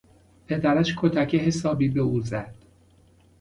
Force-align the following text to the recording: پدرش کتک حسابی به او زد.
پدرش 0.47 0.93
کتک 0.97 1.35
حسابی 1.35 1.89
به 1.89 1.99
او 2.01 2.21
زد. 2.21 2.55